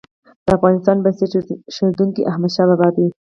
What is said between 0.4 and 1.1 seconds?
د افغانستان